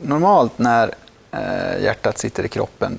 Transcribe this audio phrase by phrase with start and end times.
[0.00, 0.94] Normalt när
[1.30, 2.98] eh, hjärtat sitter i kroppen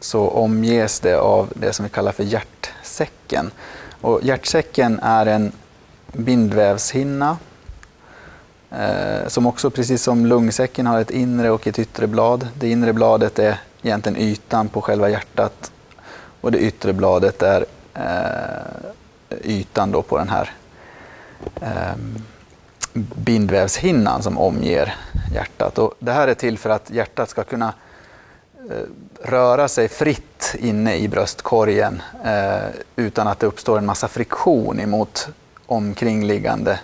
[0.00, 3.50] så omges det av det som vi kallar för hjärtsäcken.
[4.00, 5.52] Och hjärtsäcken är en
[6.12, 7.36] bindvävshinna
[8.70, 12.48] eh, som också precis som lungsäcken har ett inre och ett yttre blad.
[12.54, 15.72] Det inre bladet är egentligen ytan på själva hjärtat
[16.40, 20.50] och det yttre bladet är eh, ytan då på den här
[21.60, 21.96] eh,
[22.94, 24.94] bindvävshinnan som omger
[25.34, 25.78] hjärtat.
[25.78, 27.74] Och det här är till för att hjärtat ska kunna
[28.70, 28.86] eh,
[29.22, 35.28] röra sig fritt inne i bröstkorgen eh, utan att det uppstår en massa friktion emot
[35.66, 36.78] omkringliggande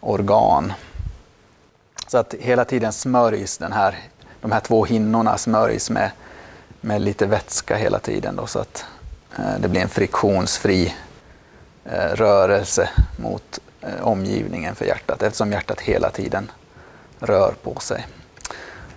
[0.00, 0.72] organ.
[2.06, 3.98] Så att hela tiden smörjs den här,
[4.40, 6.10] de här två hinnorna smörjs med,
[6.80, 8.84] med lite vätska hela tiden då, så att
[9.38, 10.94] eh, det blir en friktionsfri
[11.84, 16.50] eh, rörelse mot Eh, omgivningen för hjärtat eftersom hjärtat hela tiden
[17.18, 18.06] rör på sig.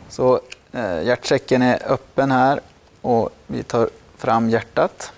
[0.10, 2.60] Så eh, hjärtsäcken är öppen här
[3.02, 5.12] och vi tar fram hjärtat.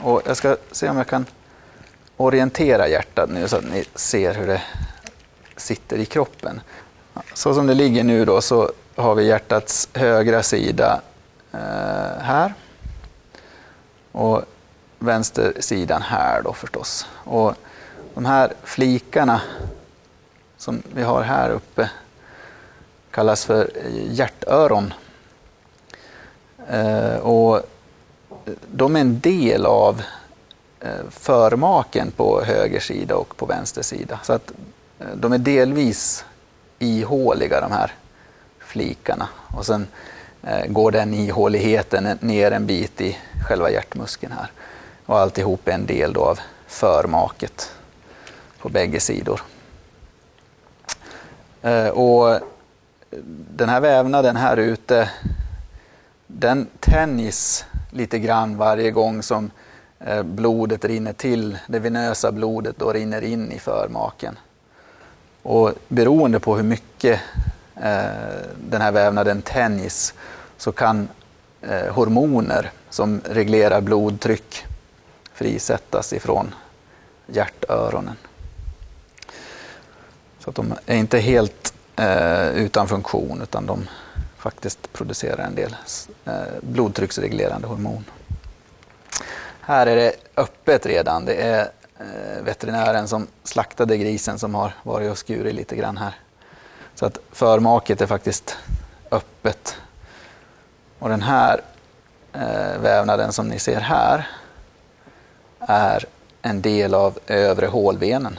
[0.00, 1.26] Och jag ska se om jag kan
[2.16, 4.62] orientera hjärtat nu så att ni ser hur det
[5.56, 6.60] sitter i kroppen.
[7.34, 11.00] Så som det ligger nu då så har vi hjärtats högra sida
[11.52, 12.54] eh, här
[14.12, 14.42] och
[14.98, 17.06] vänstersidan här då förstås.
[17.14, 17.54] Och
[18.14, 19.40] de här flikarna
[20.56, 21.90] som vi har här uppe
[23.10, 23.70] kallas för
[24.10, 24.94] hjärtöron.
[26.68, 27.62] Eh, och
[28.66, 30.02] de är en del av
[30.80, 34.20] eh, förmaken på höger sida och på vänster sida.
[34.22, 34.52] Så att
[34.98, 36.24] eh, de är delvis
[36.78, 37.92] ihåliga de här
[38.58, 39.28] flikarna.
[39.56, 39.86] Och sen
[40.42, 43.16] eh, går den ihåligheten ner en bit i
[43.48, 44.50] själva hjärtmuskeln här.
[45.06, 47.72] Och alltihop är en del då av förmaket
[48.60, 49.40] på bägge sidor.
[51.62, 52.40] Eh, och
[53.56, 55.10] den här vävnaden här ute,
[56.26, 59.50] den tänjs lite grann varje gång som
[59.98, 64.38] eh, blodet rinner till, det venösa blodet då rinner in i förmaken.
[65.42, 67.20] Och beroende på hur mycket
[67.76, 68.02] eh,
[68.68, 70.14] den här vävnaden tänjs
[70.56, 71.08] så kan
[71.90, 74.64] hormoner som reglerar blodtryck
[75.32, 76.54] frisättas ifrån
[77.26, 78.16] hjärtöronen.
[80.40, 83.88] Så att de är inte helt eh, utan funktion utan de
[84.38, 85.76] faktiskt producerar en del
[86.24, 88.04] eh, blodtrycksreglerande hormon.
[89.60, 91.24] Här är det öppet redan.
[91.24, 96.14] Det är eh, veterinären som slaktade grisen som har varit och skurit lite grann här.
[96.94, 98.56] Så att förmaket är faktiskt
[99.10, 99.76] öppet.
[100.98, 101.60] Och den här
[102.32, 104.28] eh, vävnaden som ni ser här
[105.58, 106.04] är
[106.42, 108.38] en del av övre hålvenen.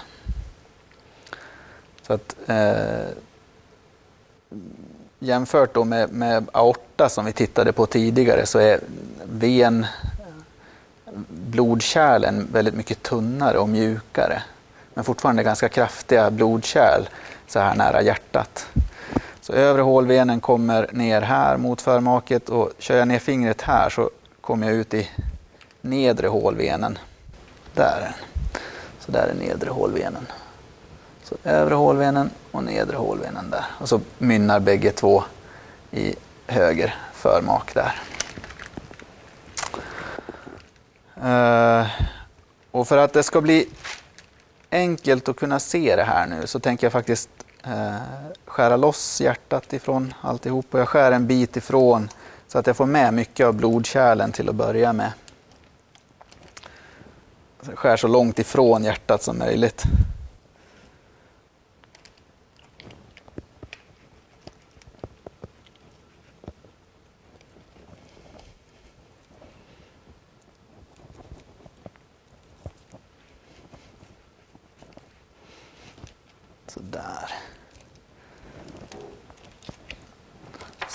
[2.12, 3.16] Så att eh,
[5.20, 8.80] jämfört då med, med aorta som vi tittade på tidigare så är
[9.24, 9.86] ven
[11.28, 14.44] blodkärlen väldigt mycket tunnare och mjukare.
[14.94, 17.02] Men fortfarande ganska kraftiga blodkärl
[17.48, 18.68] så här nära hjärtat.
[19.42, 24.10] Så övre hålvenen kommer ner här mot förmaket och kör jag ner fingret här så
[24.42, 25.10] kommer jag ut i
[25.82, 26.98] nedre hålvenen.
[27.74, 28.14] Där är den.
[29.00, 30.28] Så där är nedre hålvenen.
[31.32, 33.66] Så övre hålvenen och nedre hålvenen där.
[33.80, 35.24] Och så mynnar bägge två
[35.92, 36.16] i
[36.48, 38.02] höger förmak där.
[41.24, 41.88] Uh,
[42.72, 43.70] och för att det ska bli
[44.72, 47.30] enkelt att kunna se det här nu så tänker jag faktiskt
[47.68, 47.96] uh,
[48.46, 50.74] skära loss hjärtat ifrån alltihop.
[50.74, 52.10] Och jag skär en bit ifrån
[52.48, 55.12] så att jag får med mycket av blodkärlen till att börja med.
[57.66, 59.86] Jag skär så långt ifrån hjärtat som möjligt.
[76.74, 77.32] Sådär.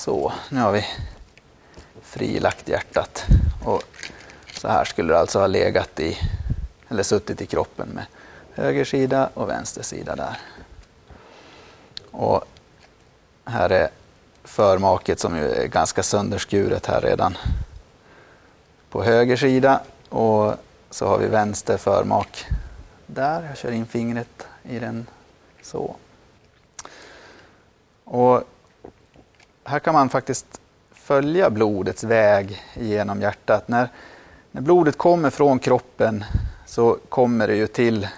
[0.07, 0.87] Så, nu har vi
[2.03, 3.25] frilagt hjärtat.
[3.65, 3.83] Och
[4.53, 6.19] så här skulle det alltså ha legat i,
[6.89, 8.07] eller suttit i kroppen med
[8.55, 10.39] höger sida och vänster sida där.
[12.11, 12.45] Och
[13.45, 13.89] här är
[14.45, 17.37] förmaket som ju är ganska sönderskuret här redan
[18.91, 19.81] på höger sida.
[20.09, 20.55] Och
[20.91, 22.47] så har vi vänster förmak
[23.07, 23.43] där.
[23.49, 25.07] Jag kör in fingret i den
[25.63, 25.97] så.
[28.05, 28.45] Och
[29.67, 30.61] här kan man faktiskt
[30.93, 33.69] följa blodets väg genom hjärtat.
[33.69, 33.89] När,
[34.51, 36.25] när blodet kommer från kroppen
[36.67, 38.09] så kommer det ju till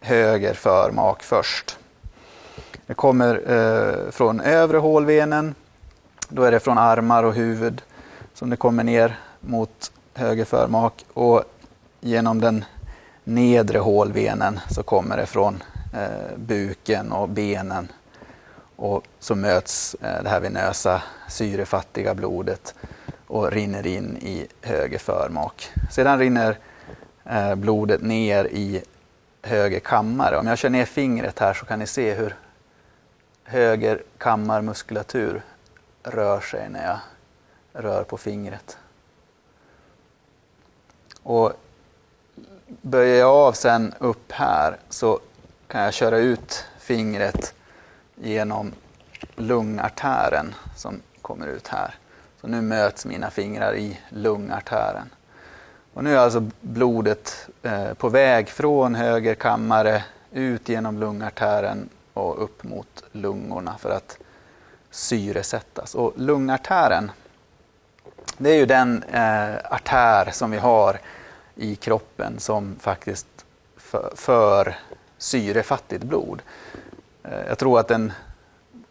[0.00, 1.78] höger förmak först.
[2.86, 5.54] Det kommer eh, från övre hålvenen,
[6.28, 7.82] då är det från armar och huvud
[8.34, 11.44] som det kommer ner mot höger förmak och
[12.00, 12.64] genom den
[13.24, 15.62] nedre hålvenen så kommer det från
[15.94, 17.88] eh, buken och benen
[18.76, 22.74] och så möts eh, det här venösa syrefattiga blodet
[23.26, 25.68] och rinner in i höger förmak.
[25.90, 26.58] Sedan rinner
[27.24, 28.82] eh, blodet ner i
[29.42, 30.38] höger kammare.
[30.38, 32.34] Om jag kör ner fingret här så kan ni se hur
[33.44, 35.42] höger kammarmuskulatur
[36.02, 36.98] rör sig när jag
[37.84, 38.78] rör på fingret.
[41.22, 41.52] Och
[42.66, 45.20] böjer jag av sen upp här så
[45.66, 47.54] kan jag köra ut fingret
[48.16, 48.72] genom
[49.36, 51.94] lungartären som kommer ut här.
[52.40, 55.10] Så nu möts mina fingrar i lungartären.
[55.94, 62.42] Och nu är alltså blodet eh, på väg från höger kammare ut genom lungartären och
[62.44, 64.18] upp mot lungorna för att
[64.90, 65.94] syresättas.
[65.94, 67.10] Och lungartären,
[68.38, 70.98] det är ju den eh, artär som vi har
[71.54, 73.26] i kroppen som faktiskt
[73.76, 74.76] för, för
[75.18, 76.42] syrefattigt blod.
[77.30, 78.12] Eh, jag tror att den,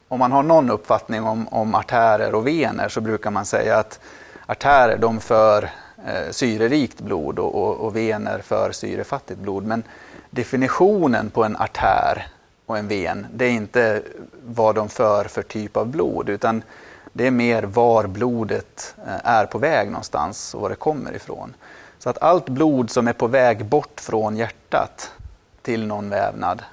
[0.07, 3.99] om man har någon uppfattning om, om artärer och vener så brukar man säga att
[4.45, 5.69] artärer de för
[6.05, 9.63] eh, syrerikt blod och, och, och, vener för syrefattigt blod.
[9.63, 9.83] Men
[10.29, 12.27] definitionen på en artär
[12.65, 14.01] och en ven, det är inte
[14.45, 16.63] vad de för för typ av blod utan
[17.13, 21.55] det är mer var blodet eh, är på väg någonstans och var det kommer ifrån.
[21.99, 25.11] Så att allt blod som är på väg bort från hjärtat
[25.61, 26.63] till någon vävnad,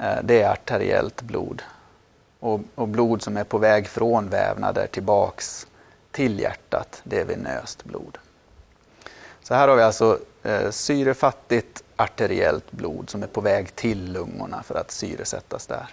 [0.00, 1.62] Eh, det är arteriellt blod.
[2.40, 5.66] Och, och, blod som är på väg från vävnader tillbaks
[6.10, 8.18] till hjärtat, det är venöst blod.
[9.42, 14.62] Så här har vi alltså eh, syrefattigt arteriellt blod som är på väg till lungorna
[14.62, 15.86] för att syresättas där.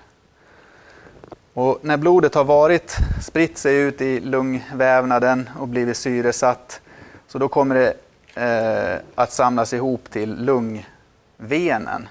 [1.53, 6.81] Och när blodet har varit, spritt sig ut i lungvävnaden och blivit syresatt,
[7.27, 7.93] så då kommer det
[8.41, 12.07] eh, att samlas ihop till lungvenen.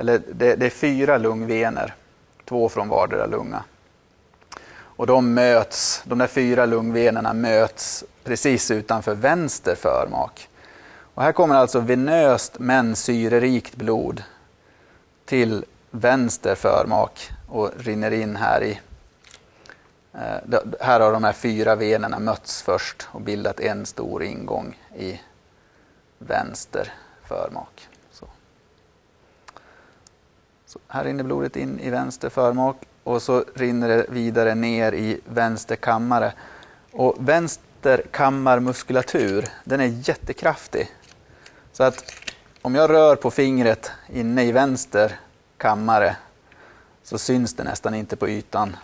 [0.00, 1.94] Eller det, det, är fyra lungvener,
[2.44, 3.64] två från vardera lunga.
[4.72, 10.48] Och de möts, de där fyra lungvenerna möts precis utanför vänster förmak.
[11.14, 14.22] Och här kommer alltså venöst men syrerikt blod
[15.24, 18.80] till vänster förmak och rinner in här i
[20.14, 25.20] eh, här har de här fyra venerna mötts först och bildat en stor ingång i
[26.18, 26.92] vänster
[27.24, 27.89] förmak.
[30.70, 30.78] Så.
[30.88, 35.76] Här rinner blodet in i vänster förmak och så rinner det vidare ner i vänster
[35.76, 36.32] kammare.
[36.92, 40.90] Och vänster kammarmuskulatur, den är jättekraftig.
[41.72, 42.12] Så att
[42.62, 45.20] om jag rör på fingret inne i vänster
[45.56, 46.16] kammare
[47.02, 48.76] så syns det nästan inte på ytan.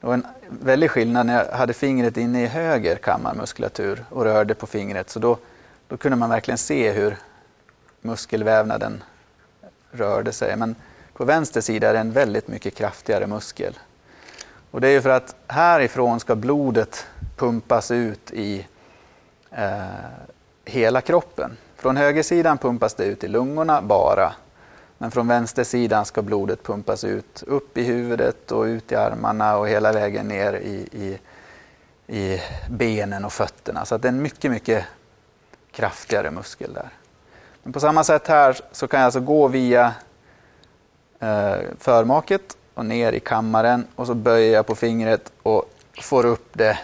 [0.00, 4.54] Det var en väldig skillnad när jag hade fingret inne i höger kammarmuskulatur och rörde
[4.54, 5.10] på fingret.
[5.10, 5.38] Så då
[5.88, 7.16] då kunde man verkligen se hur
[8.00, 9.04] muskelvävnaden
[9.90, 10.56] rörde sig.
[10.56, 10.74] Men
[11.14, 13.78] på vänster sida är det en väldigt mycket kraftigare muskel.
[14.70, 17.06] Och det är för att härifrån ska blodet
[17.36, 18.66] pumpas ut i
[19.50, 19.84] eh,
[20.64, 21.56] hela kroppen.
[21.76, 24.32] Från högersidan pumpas det ut i lungorna bara.
[24.98, 29.68] Men från vänstersidan ska blodet pumpas ut upp i huvudet och ut i armarna och
[29.68, 31.18] hela vägen ner i, i,
[32.18, 32.40] i
[32.70, 33.84] benen och fötterna.
[33.84, 34.84] Så det är en mycket, mycket
[35.72, 36.88] kraftigare muskel där.
[37.62, 39.94] Men på samma sätt här så kan jag alltså gå via
[41.24, 45.70] Eh, förmaket och ner i kammaren och så böjer jag på fingret och
[46.02, 46.78] får upp det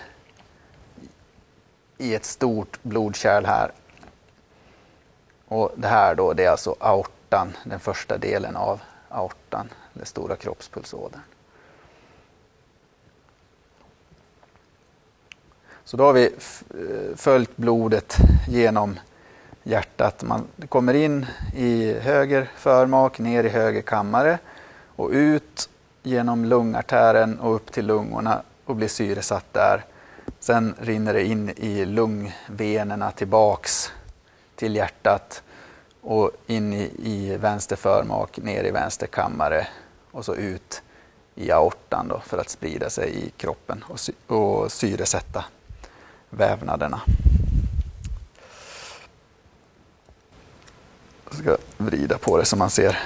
[1.98, 3.72] i ett stort blodkärl här.
[5.48, 10.36] Och det här då, det är alltså aortan, den första delen av aortan, den stora
[10.36, 11.20] kroppspulsådern.
[15.84, 18.16] Så då har vi eh, följt blodet
[18.48, 18.98] genom
[19.62, 20.22] hjärtat.
[20.22, 24.38] Man kommer in i höger förmak, ner i höger kammare
[24.96, 25.68] och ut
[26.02, 29.84] genom lungartären och upp till lungorna och blir syresatt där.
[30.40, 33.92] Sen rinner det in i lungvenerna tillbaks
[34.56, 35.42] till hjärtat
[36.00, 39.66] och in i, i vänster förmak, ner i vänster kammare
[40.10, 40.82] och så ut
[41.34, 45.44] i aortan då för att sprida sig i kroppen och, sy och syresätta
[46.30, 47.00] vävnaderna.
[51.30, 52.98] Jag ska vrida på det så man ser.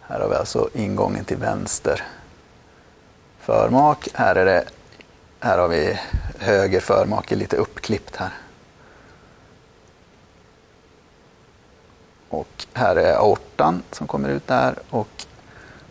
[0.00, 2.02] Här har vi alltså ingången till vänster
[3.40, 4.08] förmak.
[4.14, 4.64] Här, är det,
[5.40, 5.98] här har vi
[6.38, 8.30] höger förmak, lite uppklippt här.
[12.28, 15.26] Och här är aortan som kommer ut där och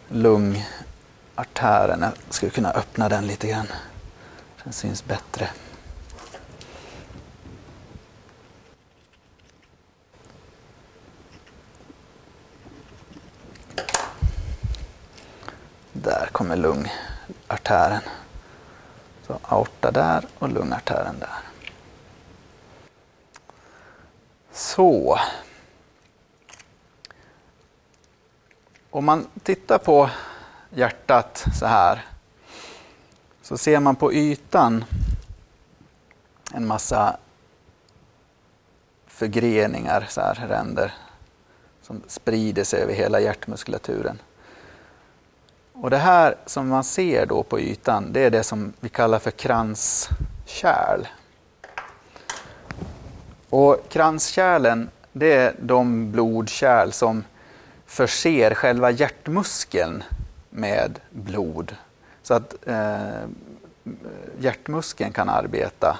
[0.07, 2.01] lungartären.
[2.01, 3.67] Jag skulle kunna öppna den lite grann.
[4.63, 5.49] Den syns bättre.
[15.93, 18.01] Där kommer lungartären.
[19.27, 21.37] Så aorta där och lungartären där.
[24.51, 25.19] Så.
[28.89, 30.09] Om man tittar på
[30.69, 32.05] hjärtat så här
[33.41, 34.85] så ser man på ytan
[36.53, 37.17] en massa
[39.07, 40.93] förgreningar, så här, ränder
[41.81, 44.19] som sprider sig över hela hjärtmuskulaturen.
[45.81, 49.19] Och det här som man ser då på ytan, det är det som vi kallar
[49.19, 51.07] för kranskärl.
[53.49, 57.23] Och kranskärlen, det är de blodkärl som
[57.85, 60.03] förser själva hjärtmuskeln
[60.49, 61.75] med blod.
[62.23, 63.29] Så att eh,
[64.39, 65.99] hjärtmuskeln kan arbeta.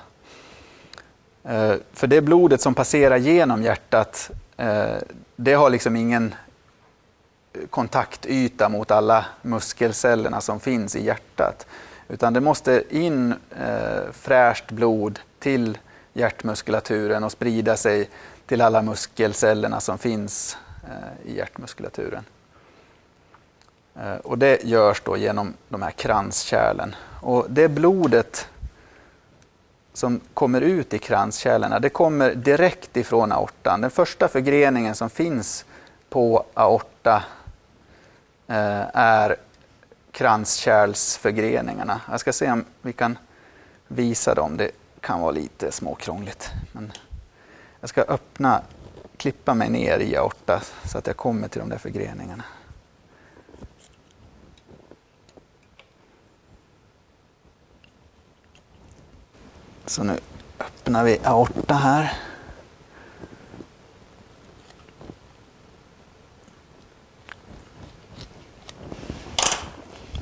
[1.43, 4.95] Eh, för det blodet som passerar genom hjärtat, eh,
[5.35, 6.35] det har liksom ingen
[7.70, 11.67] kontaktyta mot alla muskelcellerna som finns i hjärtat.
[12.08, 15.77] Utan det måste in eh, fräscht blod till
[16.13, 18.10] hjärtmuskulaturen och sprida sig
[18.46, 22.24] till alla muskelcellerna som finns eh, i hjärtmuskulaturen.
[23.96, 26.96] Eh, och det görs då genom de här kranskärlen.
[27.22, 28.48] Och det blodet
[29.93, 33.81] som kommer ut i kranskärlen, det kommer direkt ifrån aortan.
[33.81, 35.65] Den första förgreningen som finns
[36.10, 37.24] på aorta
[38.51, 39.36] Eh, är
[40.12, 42.01] kranskärlsförgreningarna.
[42.12, 43.17] Jag ska se om vi kan
[43.88, 44.58] visa dem.
[44.58, 46.51] Det kan vara lite småkrångligt.
[46.72, 46.91] Men
[47.79, 48.62] jag ska öppna,
[49.17, 52.43] klippa mig ner i aorta så att jag kommer till de där förgreningarna.
[59.86, 60.20] Så nu
[60.60, 62.13] öppnar vi aorta här.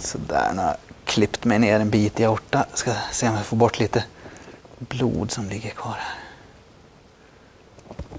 [0.10, 2.66] Sådär, nu har jag klippt mig ner en bit i aorta.
[2.74, 4.06] Ska se om jag får bort lite
[4.80, 6.18] blod som ligger kvar här.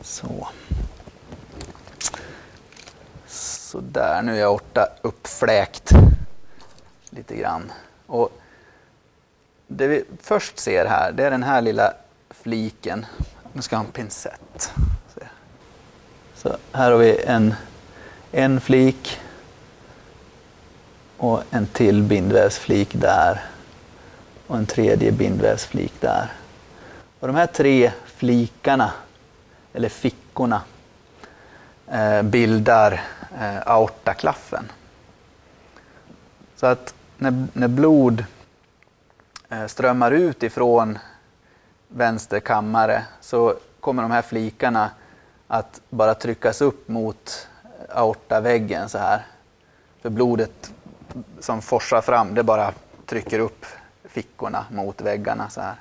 [0.03, 0.49] Så.
[3.27, 5.91] Sådär, nu är aorta uppfläkt
[7.11, 7.73] lite grann.
[8.07, 8.33] Och
[9.67, 11.95] det vi först ser här, det är den här lilla
[12.31, 13.07] fliken.
[13.53, 14.73] Nu ska jag ha en pincett.
[16.35, 17.55] Så här har vi en,
[18.33, 19.21] en flik
[21.21, 23.45] och en till bindvävsflik där
[24.47, 26.33] och en tredje bindvävsflik där.
[27.21, 28.93] Och de här tre flikarna,
[29.73, 30.63] eller fickorna,
[31.87, 32.93] eh, bildar
[33.41, 34.73] eh, aortaklaffen.
[36.57, 38.25] Så att när, när blod
[39.49, 40.99] eh, strömmar ut ifrån
[41.89, 44.91] vänster kammare så kommer de här flikarna
[45.47, 49.27] att bara tryckas upp mot eh, aortaväggen så här.
[50.03, 50.73] För blodet
[51.41, 52.73] som forsar fram, det bara
[53.07, 53.67] trycker upp
[54.05, 55.75] fickorna mot väggarna så här.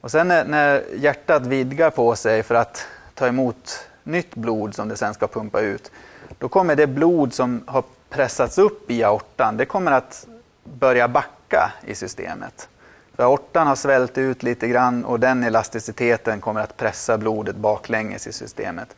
[0.00, 4.88] Och sen när, när hjärtat vidgar på sig för att ta emot nytt blod som
[4.88, 5.90] det sen ska pumpa ut,
[6.38, 10.26] då kommer det blod som har pressats upp i aortan, det kommer att
[10.64, 12.68] börja backa i systemet.
[13.14, 18.26] För aortan har svällt ut lite grann och den elasticiteten kommer att pressa blodet baklänges
[18.26, 18.96] i systemet.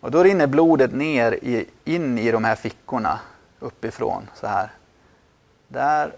[0.00, 3.18] Och då rinner blodet ner i, in i de här fickorna
[3.60, 4.70] uppifrån så här.
[5.68, 6.12] Där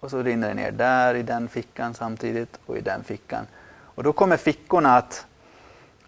[0.00, 3.46] och så rinner det ner där i den fickan samtidigt och i den fickan.
[3.68, 5.26] Och då kommer fickorna att,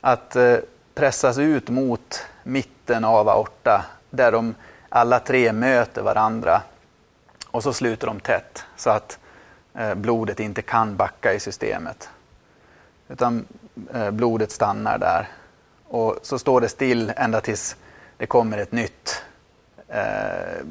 [0.00, 0.56] att eh,
[0.94, 4.54] pressas ut mot mitten av aorta där de
[4.88, 6.62] alla tre möter varandra.
[7.46, 9.18] Och så sluter de tätt så att
[9.74, 12.08] eh, blodet inte kan backa i systemet.
[13.08, 13.46] Utan
[13.94, 15.28] eh, blodet stannar där.
[15.88, 17.76] Och så står det still ända tills
[18.16, 19.22] det kommer ett nytt
[19.88, 20.64] eh,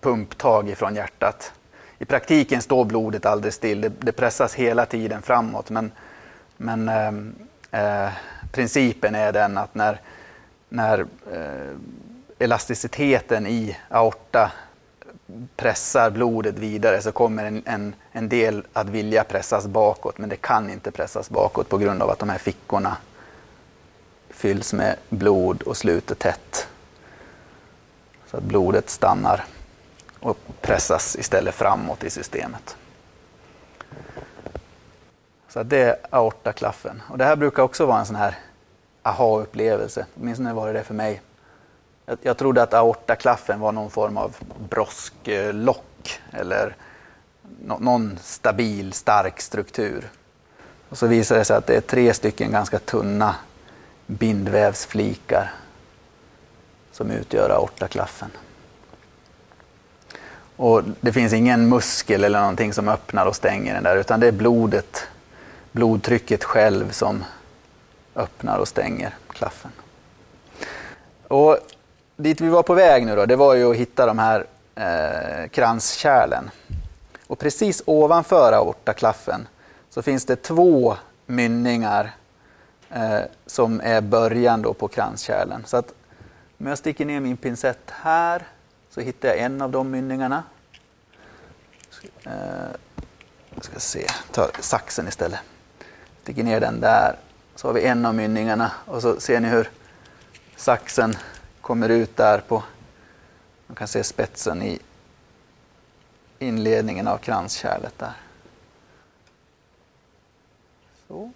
[0.00, 1.52] pumptag ifrån hjärtat.
[1.98, 5.70] I praktiken står blodet aldrig still, det, det pressas hela tiden framåt.
[5.70, 5.92] Men,
[6.56, 8.12] men eh, eh,
[8.52, 10.00] principen är den att när,
[10.68, 11.76] när eh,
[12.38, 14.52] elasticiteten i aorta
[15.56, 20.36] pressar blodet vidare så kommer en, en, en del att vilja pressas bakåt men det
[20.36, 22.96] kan inte pressas bakåt på grund av att de här fickorna
[24.30, 26.68] fylls med blod och sluter tätt.
[28.30, 29.44] Så att blodet stannar
[30.20, 32.76] och pressas istället framåt i systemet.
[35.48, 37.02] Så det är aortaklaffen.
[37.08, 38.38] Och det här brukar också vara en sån här
[39.02, 40.06] aha-upplevelse.
[40.20, 41.22] Åtminstone var det det för mig.
[42.06, 44.36] Jag, jag trodde att aortaklaffen var någon form av
[44.68, 46.76] brosklock eller
[47.60, 50.10] no, någon stabil, stark struktur.
[50.88, 53.36] Och så visar det sig att det är tre stycken ganska tunna
[54.06, 55.52] bindvävsflikar
[57.00, 58.30] som utgör aortaklaffen.
[60.56, 64.26] Och det finns ingen muskel eller någonting som öppnar och stänger den där utan det
[64.26, 65.02] är blodet,
[65.72, 67.24] blodtrycket själv som
[68.14, 69.70] öppnar och stänger klaffen.
[71.28, 71.58] Och
[72.16, 75.48] dit vi var på väg nu då, det var ju att hitta de här eh,
[75.48, 76.50] kranskärlen.
[77.26, 79.48] Och precis ovanför aortaklaffen
[79.90, 82.10] så finns det två mynningar
[82.90, 85.62] eh, som är början då på kranskärlen.
[85.66, 85.92] Så att
[86.60, 88.46] om jag sticker ner min pincett här
[88.90, 90.42] så hittar jag en av de mynningarna.
[93.54, 95.40] Jag ska se, ta saxen istället.
[96.22, 97.16] Sticker ner den där.
[97.54, 99.70] Så har vi en av mynningarna och så ser ni hur
[100.56, 101.16] saxen
[101.60, 102.62] kommer ut där på,
[103.66, 104.78] man kan se spetsen i
[106.38, 108.12] inledningen av kranskärlet där.
[111.08, 111.32] Så.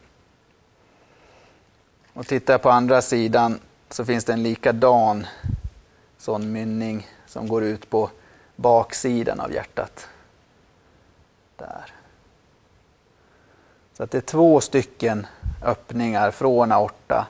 [2.13, 3.61] Och tittar jag på andra sidan
[3.95, 5.27] så finns det en likadan
[6.19, 8.11] sån mynning som går ut på
[8.57, 10.09] baksidan av hjärtat.
[11.57, 11.93] Där.
[13.93, 15.27] Så att det är två stycken
[15.63, 17.27] öppningar från aorta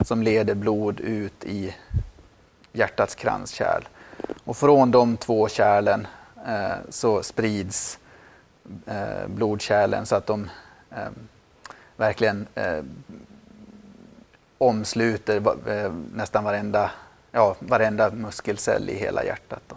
[0.00, 1.74] som leder blod ut i
[2.72, 3.88] hjärtats kranskärl.
[4.44, 6.06] Och från de två kärlen
[6.46, 7.98] eh, så sprids
[8.86, 10.50] eh, blodkärlen så att de
[10.90, 11.10] eh,
[11.96, 12.82] verkligen eh,
[14.58, 16.90] omsluter eh, nästan varenda,
[17.32, 19.62] ja, varenda muskelcell i hela hjärtat.
[19.68, 19.76] Då.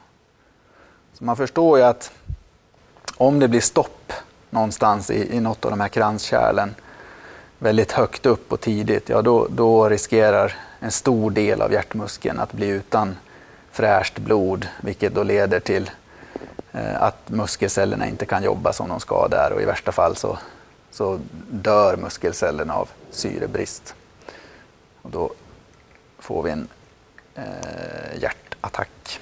[1.14, 2.12] Så man förstår ju att
[3.18, 4.14] om det blir stopp
[4.50, 6.76] någonstans i, i något av de här kranskärlen
[7.60, 12.54] väldigt högt upp och tidigt, ja då, då riskerar en stor del av hjärtmuskeln att
[12.54, 13.15] bli utan
[13.72, 15.92] fräscht blod, vilket då leder till
[16.72, 20.38] eh, att muskelcellerna inte kan jobba som de ska där och i värsta fall så,
[20.92, 23.96] så dör muskelcellerna av syrebrist.
[25.10, 25.32] Och då
[26.19, 26.67] får vi en
[27.36, 29.19] eh, hjärtattack.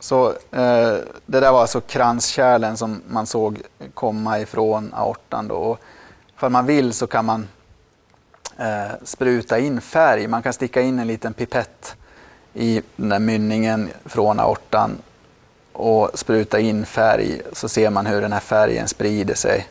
[0.00, 3.62] Så eh, det där var alltså kranskärlen som man såg
[3.94, 5.48] komma ifrån aortan.
[5.48, 5.54] Då.
[5.54, 5.80] Och
[6.36, 7.48] för man vill så kan man
[8.58, 10.26] eh, spruta in färg.
[10.26, 11.96] Man kan sticka in en liten pipett
[12.54, 14.98] i den där mynningen från aortan
[15.72, 19.68] och spruta in färg så ser man hur den här färgen sprider sig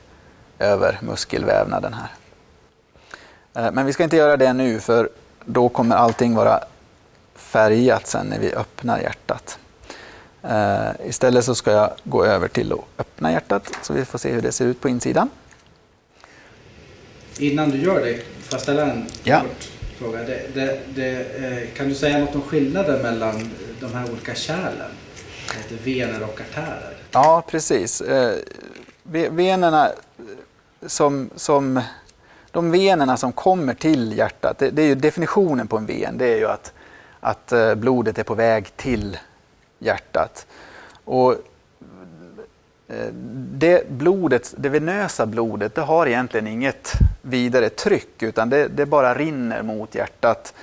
[0.59, 2.20] över muskelvävnaden här.
[3.53, 5.09] Eh, men vi ska inte göra det nu för
[5.45, 6.63] då kommer allting vara
[7.35, 9.59] färgat sen när vi öppnar hjärtat.
[10.43, 14.31] Eh, istället så ska jag gå över till att öppna hjärtat så vi får se
[14.31, 15.29] hur det ser ut på insidan.
[17.39, 19.39] Innan du gör det, får jag ställa en ja.
[19.39, 20.19] kort fråga?
[20.19, 24.91] Det, det, det, eh, kan du säga något om skillnaden mellan de här olika kärlen?
[25.83, 26.97] Vener och artärer?
[27.11, 28.01] Ja, precis.
[29.03, 29.91] Venerna
[30.87, 31.81] som, som
[32.51, 36.25] de venerna som kommer till hjärtat, det, det, är ju definitionen på en ven, det
[36.25, 36.73] är ju att,
[37.19, 39.17] att eh, blodet är på väg till
[39.79, 40.45] hjärtat.
[41.05, 41.31] Och
[42.87, 43.07] eh,
[43.51, 49.13] det, blodet, det venösa blodet det har egentligen inget vidare tryck utan det, det bara
[49.15, 50.53] rinner mot hjärtat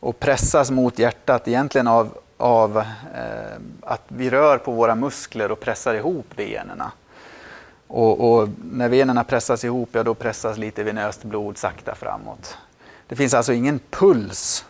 [0.00, 5.60] och pressas mot hjärtat egentligen av, av eh, att vi rör på våra muskler och
[5.60, 6.92] pressar ihop venerna.
[7.88, 12.56] Och, och, när venerna pressas ihop, ja då pressas lite venöst blod sakta framåt.
[13.06, 14.64] Det finns alltså ingen puls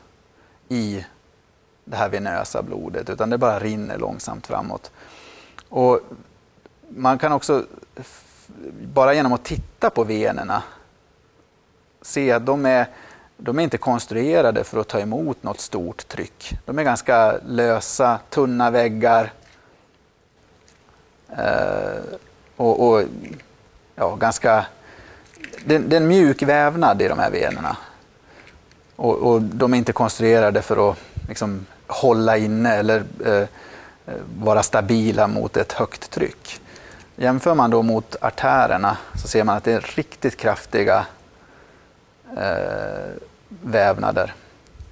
[0.69, 1.05] i
[1.85, 4.91] det här venösa blodet utan det bara rinner långsamt framåt.
[5.69, 6.01] Och
[6.89, 7.65] man kan också,
[8.83, 10.63] bara genom att titta på venerna,
[12.03, 12.87] se att de är,
[13.37, 16.59] de är inte konstruerade för att ta emot något stort tryck.
[16.65, 19.33] De är ganska lösa, tunna väggar.
[21.29, 22.03] Eh,
[22.59, 23.05] och, och
[23.95, 24.67] ja, ganska...
[25.65, 27.77] Det, det, är en mjuk vävnad i de här venerna.
[28.97, 33.47] Och, och de är inte konstruerade för att liksom, hålla inne eller eh, eh
[34.39, 36.61] vara stabila mot ett högt tryck.
[37.17, 41.07] Jämför man då mot artärerna så ser man att det är riktigt kraftiga
[42.37, 43.13] eh,
[43.49, 44.35] vävnader.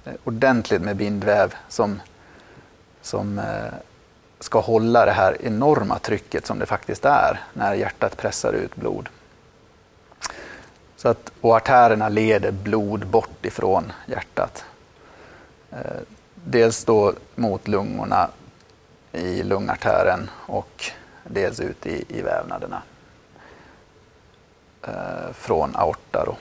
[0.05, 2.01] Eh, ordentligt med bindväv som,
[3.01, 3.73] som eh,
[4.39, 9.09] ska hålla det här enorma trycket som det faktiskt är när hjärtat pressar ut blod.
[10.97, 14.65] Så att, och artärerna leder blod bort ifrån hjärtat.
[15.71, 16.01] Eh,
[16.35, 18.29] dels då mot lungorna
[19.11, 20.91] i lungartären och
[21.23, 22.81] dels ut i, i vävnaderna
[24.83, 26.23] eh, från aorta.
[26.25, 26.35] Då.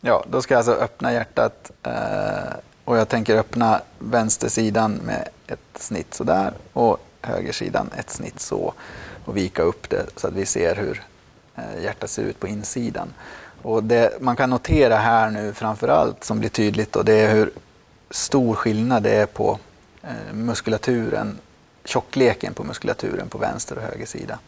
[0.00, 2.54] Ja, då ska jag alltså öppna hjärtat eh,
[2.84, 8.74] Och jag tänker öppna vänstersidan med ett snitt sådär och högersidan ett snitt så
[9.24, 11.02] och vika upp det så att vi ser hur
[11.56, 13.12] eh, hjärtat ser ut på insidan.
[13.62, 17.50] Och det man kan notera här nu framförallt som blir tydligt och det är hur
[18.10, 19.58] stor skillnad det är på
[20.02, 21.38] eh, muskulaturen,
[21.84, 24.38] tjockleken på muskulaturen på vänster och höger sida.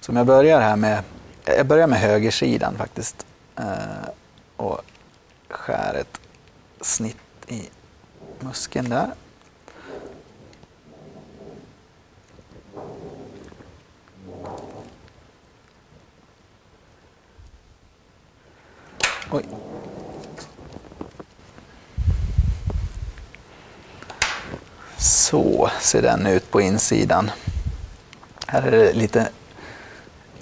[0.00, 1.02] Så om jag börjar här med,
[1.44, 4.08] jag börjar med högersidan faktiskt eh,
[4.56, 4.80] och
[5.48, 6.20] skär ett
[6.80, 7.16] snitt
[7.46, 7.68] i
[8.40, 9.10] muskeln där.
[19.34, 19.44] Oj.
[24.98, 27.30] Så ser den ut på insidan.
[28.46, 29.28] Här är det lite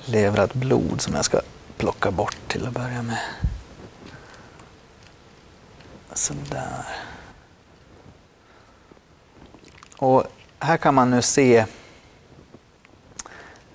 [0.04, 1.40] levrat blod som jag ska
[1.76, 3.18] plocka bort till att börja med.
[6.12, 6.84] Sådär.
[9.96, 10.24] Och
[10.58, 11.66] här kan man nu se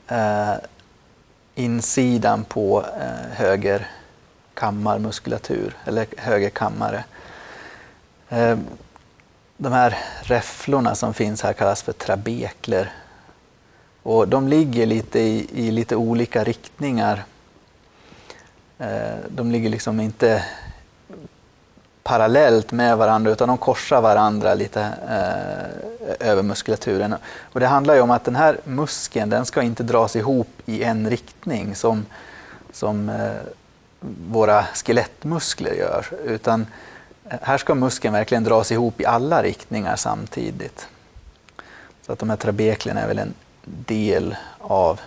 [0.08, 0.54] eh,
[1.56, 3.88] insidan på eh, höger
[4.58, 7.04] kammarmuskulatur, eller höger kammare.
[8.30, 8.66] Ehm,
[9.58, 12.92] de här räfflorna som finns här kallas för trabekler.
[14.04, 17.24] Och de ligger lite i, i lite olika riktningar.
[18.80, 20.44] Ehm, de ligger liksom inte
[22.04, 27.16] parallellt med varandra utan de korsar varandra lite eh, över muskulaturen.
[27.54, 30.84] Och det handlar ju om att den här muskeln den ska inte dras ihop i
[30.84, 32.06] en riktning som,
[32.72, 33.32] som eh,
[34.00, 36.66] våra skelettmuskler gör utan
[37.24, 40.88] här ska muskeln verkligen dras ihop i alla riktningar samtidigt.
[42.02, 43.34] Så att de här trabeklerna är väl en
[43.66, 45.00] del av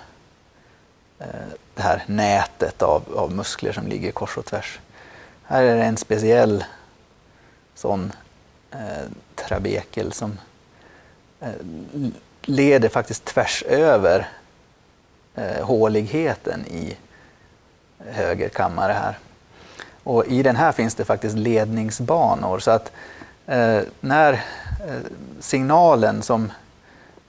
[1.19, 1.27] eh,
[1.75, 4.79] det här nätet av, av muskler som ligger kors och tvärs.
[5.43, 6.65] Här är det en speciell
[7.75, 8.13] sån
[8.71, 10.39] eh, trabekel som
[11.41, 11.49] eh,
[12.43, 14.29] leder faktiskt tvärs över
[15.35, 16.97] eh, håligheten i
[18.07, 19.19] höger kammare här.
[20.05, 22.93] Och i den här finns det faktiskt ledningsbanor så att
[23.47, 25.01] eh, när eh,
[25.41, 26.53] signalen som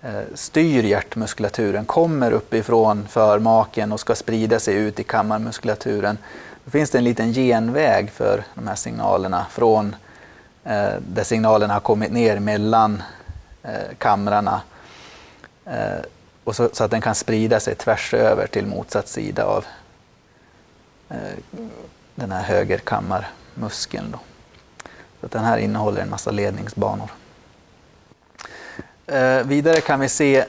[0.02, 6.18] eh, styr hjärtmuskulaturen kommer uppifrån förmaken och ska sprida sig ut i kammarmuskulaturen.
[6.66, 9.96] Då finns det en liten genväg för de här signalerna från
[10.64, 13.04] eh, där signalerna har kommit ner mellan
[13.64, 14.62] eh, kamrarna
[15.66, 16.06] eh,
[16.44, 19.66] och så, så, att den kan sprida sig tvärs över till motsatt sida av
[21.12, 21.38] Eh,
[22.16, 24.12] den här högerkammarmuskeln.
[24.12, 24.20] Då.
[25.20, 27.12] Så att den här innehåller en massa ledningsbanor.
[29.08, 30.46] Eh, vidare kan vi se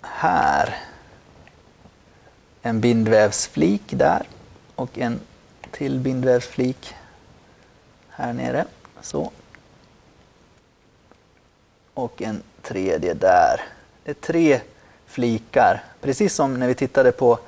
[0.00, 0.76] här
[2.62, 4.26] en bindvävsflik där
[4.74, 5.20] och en
[5.70, 6.94] till bindvävsflik
[8.08, 8.64] här nere.
[9.00, 9.30] Så.
[11.94, 13.60] Och en tredje där.
[14.04, 14.60] Det är tre
[15.06, 15.84] flikar.
[16.00, 17.38] Precis som när vi tittade på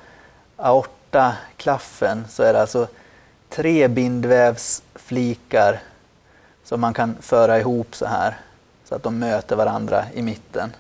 [1.57, 2.89] klaffen så är det alltså
[3.49, 5.81] tre bindvävsflikar
[6.65, 8.37] som man kan föra ihop så här
[8.85, 10.73] så att de möter varandra i mitten.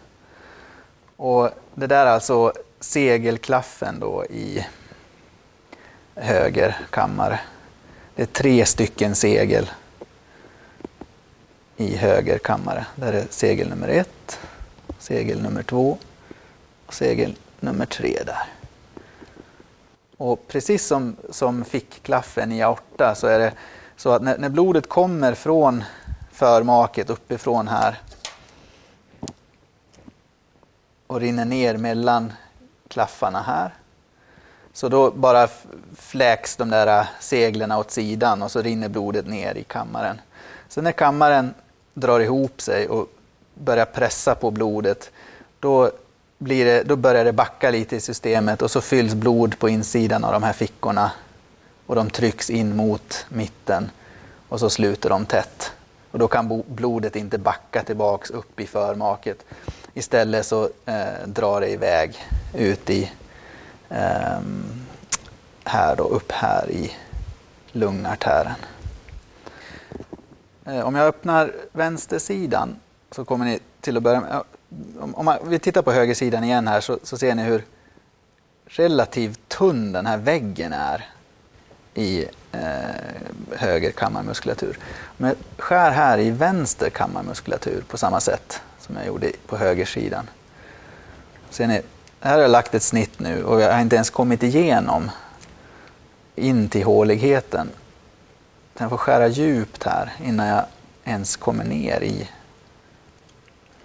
[1.17, 4.67] Och det där är alltså segelklaffen då i
[6.15, 7.41] höger kammare.
[8.15, 9.71] Det är tre stycken segel
[11.77, 12.87] i höger kammare.
[12.95, 14.39] Där är segel nummer ett,
[14.99, 15.99] segel nummer två
[16.87, 18.62] och segel nummer tre där.
[20.23, 23.53] Och precis som, som fickklaffen i aorta så är det
[23.97, 25.85] så att när, när blodet kommer från
[26.33, 28.01] förmaket uppifrån här
[31.07, 32.33] och rinner ner mellan
[32.89, 33.75] klaffarna här.
[34.73, 35.49] Så då bara
[35.97, 40.21] fläks de där seglen åt sidan och så rinner blodet ner i kammaren.
[40.69, 41.55] Sen när kammaren
[41.95, 43.09] drar ihop sig och
[43.55, 45.11] börjar pressa på blodet,
[45.61, 45.91] då
[46.43, 50.25] blir det, då börjar det backa lite i systemet och så fylls blod på insidan
[50.25, 51.13] av de här fickorna
[51.87, 53.91] och de trycks in mot mitten
[54.49, 55.73] och så sluter de tätt.
[56.11, 59.45] Och då kan blodet inte backa tillbaks upp i förmaket.
[59.95, 62.25] Istället så eh, drar det iväg
[62.55, 63.13] ut i
[63.89, 64.41] eh,
[65.65, 66.93] här då, upp här i
[67.73, 68.55] lungartären.
[70.67, 72.77] Eh, om jag öppnar vänstersidan
[73.11, 74.43] så kommer ni till att börja med
[75.01, 77.65] om man, vi tittar på högersidan igen här så, så, ser ni hur
[78.67, 81.09] relativt tunn den här väggen är
[81.95, 82.61] i eh,
[83.57, 84.79] höger kammarmuskulatur.
[85.19, 90.31] Om jag skär här i vänster kammarmuskulatur på samma sätt som jag gjorde på högersidan.
[91.51, 91.83] Ser ni,
[92.21, 95.11] här har jag lagt ett snitt nu och jag har inte ens kommit igenom
[96.35, 97.71] in till håligheten.
[98.79, 100.65] Jag får skära djupt här innan jag
[101.05, 102.29] ens kommer ner i...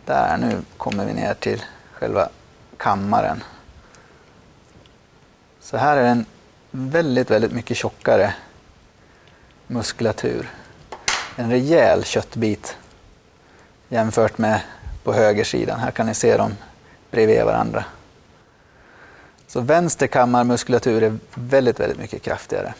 [0.07, 2.29] Där, nu kommer vi ner till själva
[2.77, 3.43] kammaren.
[5.59, 6.25] Så här är den
[6.71, 8.33] väldigt, väldigt mycket tjockare
[9.67, 10.49] muskulatur.
[11.35, 12.77] En rejäl köttbit
[13.89, 14.61] jämfört med
[15.03, 15.79] på högersidan.
[15.79, 16.51] Här kan ni se dem
[17.11, 17.85] bredvid varandra.
[19.47, 22.73] Så vänster kammarmuskulatur är väldigt, väldigt mycket kraftigare.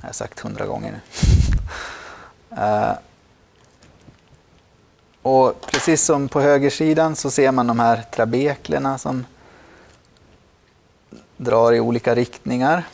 [0.00, 1.00] Jag har sagt hundra gånger nu.
[2.56, 2.92] Eh,
[5.22, 9.26] och precis som på högersidan så ser man de här trabeklerna som
[11.36, 12.84] drar i olika riktningar.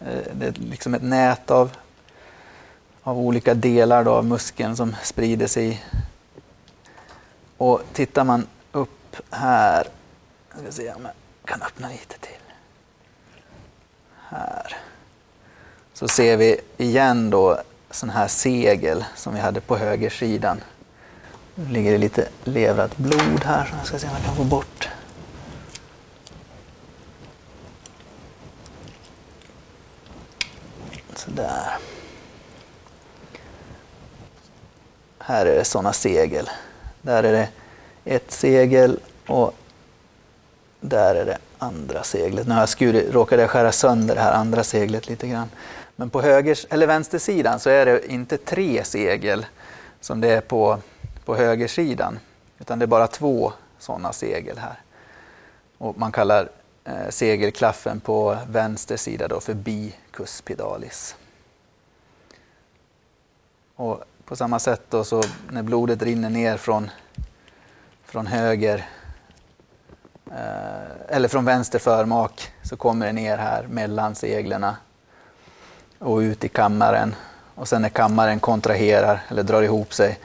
[0.00, 1.70] Eh, det är liksom ett nät av,
[3.02, 5.84] av olika delar då av muskeln som sprider sig.
[7.56, 9.86] Och tittar man upp här
[10.56, 11.12] jag ska se om jag
[11.44, 12.40] kan öppna lite till.
[14.28, 14.76] Här.
[15.94, 20.60] Så ser vi igen då sån här segel som vi hade på högersidan.
[21.54, 24.44] Nu ligger det lite levrat blod här som jag ska se om jag kan få
[24.44, 24.88] bort.
[31.14, 31.78] Sådär.
[35.18, 36.50] Här är det sådana segel.
[37.02, 37.48] Där är det
[38.04, 39.54] ett segel och
[40.80, 42.46] där är det andra seglet.
[42.46, 45.48] Nu har jag skurit, råkade jag skära sönder det här andra seglet lite grann.
[45.96, 49.46] Men på höger, eller vänstersidan så är det inte tre segel
[50.00, 50.78] som det är på,
[51.24, 52.18] på högersidan.
[52.58, 54.80] Utan det är bara två sådana segel här.
[55.78, 56.48] Och man kallar
[56.84, 61.16] eh, segelklaffen på vänster sida då för bicuspidalis.
[63.76, 66.90] Och på samma sätt då så när blodet rinner ner från,
[68.04, 68.86] från höger
[70.30, 74.76] Eh, eller från vänster förmak så kommer det ner här mellan seglerna
[75.98, 77.14] och ut i kammaren.
[77.54, 80.18] Och sen när kammaren kontraherar eller drar ihop sig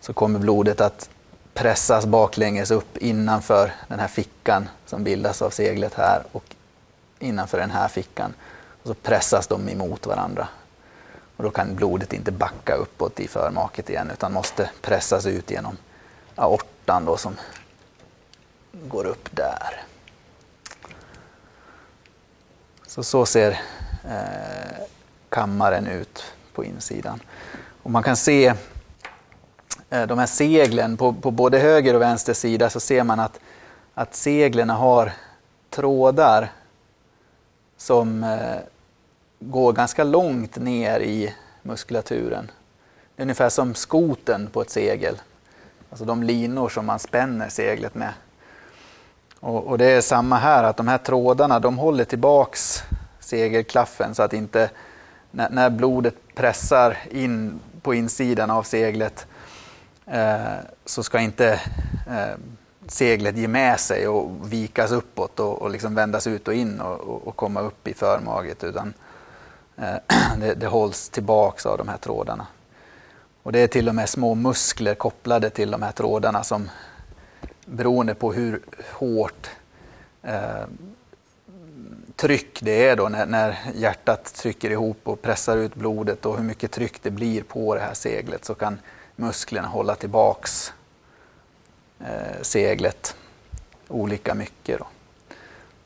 [0.00, 1.10] så kommer blodet att
[1.54, 6.44] pressas baklänges upp innanför den här fickan som bildas av seglet här och
[7.18, 8.34] innanför den här fickan.
[8.82, 10.48] Och så pressas de emot varandra.
[11.36, 15.76] Och då kan blodet inte backa uppåt i förmaket igen utan måste pressas ut genom
[16.34, 17.36] aortan då som
[18.72, 19.82] går upp där.
[22.86, 23.50] Så, så ser
[24.04, 24.84] eh,
[25.28, 27.20] kammaren ut på insidan.
[27.82, 28.54] Och man kan se
[29.90, 33.40] eh, de här seglen på, på både höger och vänster sida så ser man att,
[33.94, 35.12] att seglen har
[35.70, 36.52] trådar
[37.76, 38.56] som eh,
[39.40, 42.50] går ganska långt ner i muskulaturen.
[43.16, 45.20] Ungefär som skoten på ett segel.
[45.90, 48.12] Alltså de linor som man spänner seglet med.
[49.40, 52.82] Och, och, det är samma här, att de här trådarna de håller tillbaks
[53.20, 54.70] segelklaffen så att inte
[55.38, 59.26] när, när blodet pressar in på insidan av seglet
[60.06, 61.60] eh, så ska inte
[62.08, 62.36] eh,
[62.86, 67.26] seglet ge med sig och vikas uppåt och, och liksom vändas ut och in och,
[67.28, 68.94] och komma upp i förmaget utan
[69.76, 69.94] eh,
[70.40, 72.46] det, det hålls tillbaks av de här trådarna.
[73.42, 76.70] Och det är till och med små muskler kopplade till de här trådarna som
[77.64, 78.60] beroende på hur
[78.92, 79.50] hårt
[80.22, 80.66] eh,
[82.18, 86.44] tryck det är då när, när, hjärtat trycker ihop och pressar ut blodet och hur
[86.44, 88.78] mycket tryck det blir på det här seglet så kan
[89.16, 90.72] musklerna hålla tillbaks
[92.00, 93.16] eh, seglet
[93.88, 94.78] olika mycket.
[94.78, 94.86] Då.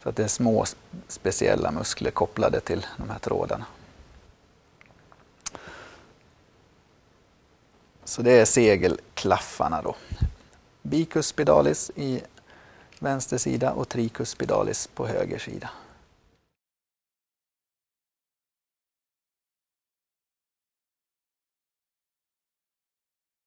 [0.02, 0.64] Så att det är små
[1.08, 3.64] speciella muskler kopplade till de här trådarna.
[8.04, 9.96] Så det är segelklaffarna då
[10.82, 12.20] bicuspidalis i
[12.98, 15.70] vänster sida och tricuspidalis på höger sida.